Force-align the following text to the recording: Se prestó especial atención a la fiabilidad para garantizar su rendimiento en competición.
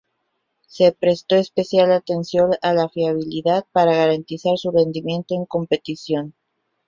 Se 0.65 0.93
prestó 0.93 1.35
especial 1.35 1.91
atención 1.91 2.53
a 2.63 2.73
la 2.73 2.89
fiabilidad 2.89 3.67
para 3.71 3.95
garantizar 3.95 4.57
su 4.57 4.71
rendimiento 4.71 5.35
en 5.35 5.45
competición. 5.45 6.33